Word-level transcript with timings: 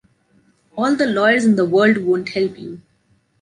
All 0.75 0.95
the 0.95 1.05
lawyers 1.05 1.45
in 1.45 1.57
the 1.57 1.63
world 1.65 1.97
won’t 1.99 2.29
help 2.29 2.57
you! 2.57 2.81